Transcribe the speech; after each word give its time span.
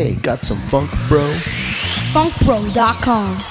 Hey, 0.00 0.14
got 0.14 0.40
some 0.40 0.56
funk, 0.56 0.90
bro? 1.10 1.30
Funkbro.com. 2.14 3.49